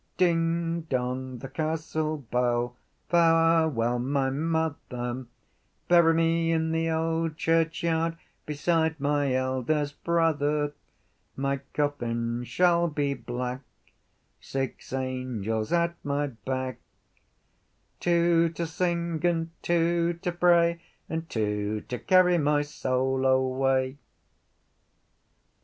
Dingdong! 0.17 1.41
The 1.41 1.47
castle 1.47 2.17
bell! 2.31 2.75
Farewell, 3.07 3.99
my 3.99 4.31
mother! 4.31 5.27
Bury 5.89 6.13
me 6.15 6.51
in 6.51 6.71
the 6.71 6.89
old 6.89 7.37
churchyard 7.37 8.17
Beside 8.47 8.99
my 8.99 9.31
eldest 9.35 10.03
brother. 10.03 10.73
My 11.35 11.57
coffin 11.75 12.43
shall 12.45 12.87
be 12.87 13.13
black, 13.13 13.61
Six 14.39 14.91
angels 14.91 15.71
at 15.71 15.93
my 16.03 16.25
back, 16.25 16.79
Two 17.99 18.49
to 18.53 18.65
sing 18.65 19.23
and 19.23 19.51
two 19.61 20.13
to 20.23 20.31
pray 20.31 20.81
And 21.09 21.29
two 21.29 21.81
to 21.89 21.99
carry 21.99 22.39
my 22.39 22.63
soul 22.63 23.23
away. 23.23 23.99